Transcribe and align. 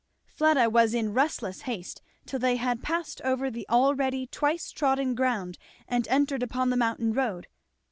Fleda 0.25 0.67
was 0.67 0.95
in 0.95 1.13
restless 1.13 1.61
haste 1.61 2.01
till 2.25 2.39
they 2.39 2.55
had 2.55 2.81
passed 2.81 3.21
over 3.23 3.51
the 3.51 3.69
already 3.69 4.25
twice 4.25 4.71
trodden 4.71 5.13
ground 5.13 5.59
and 5.87 6.07
entered 6.07 6.41
upon 6.41 6.71
the 6.71 6.75
mountain 6.75 7.13
road. 7.13 7.45